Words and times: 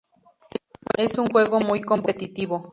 Es 0.97 1.19
un 1.19 1.27
juego 1.27 1.59
muy 1.59 1.79
competitivo. 1.81 2.67